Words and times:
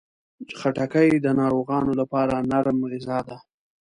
خټکی 0.59 1.09
د 1.19 1.27
ناروغانو 1.39 1.91
لپاره 2.01 2.35
نرم 2.51 2.79
غذا 2.91 3.19
ده. 3.27 3.37